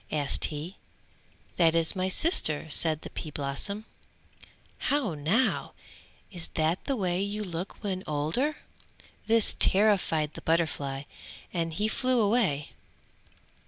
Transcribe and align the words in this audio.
asked 0.11 0.45
he. 0.45 0.77
"That 1.57 1.75
is 1.75 1.95
my 1.95 2.09
sister," 2.09 2.67
said 2.71 3.03
the 3.03 3.11
pea 3.11 3.29
blossom. 3.29 3.85
"How 4.89 5.13
now, 5.13 5.73
is 6.31 6.47
that 6.55 6.85
the 6.85 6.95
way 6.95 7.21
you 7.21 7.43
look 7.43 7.83
when 7.83 8.03
older?" 8.07 8.57
This 9.27 9.55
terrified 9.59 10.33
the 10.33 10.41
butterfly 10.41 11.03
and 11.53 11.71
he 11.73 11.87
flew 11.87 12.19
away. 12.19 12.71